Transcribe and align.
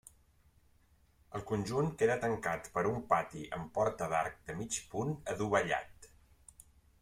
El 1.39 1.43
conjunt 1.51 1.91
queda 1.99 2.15
tancat 2.23 2.71
per 2.79 2.85
un 2.93 2.97
pati 3.13 3.43
amb 3.59 3.69
porta 3.77 4.11
d'arc 4.15 4.43
de 4.51 4.59
mig 4.63 4.83
punt 4.95 5.15
adovellat. 5.37 6.13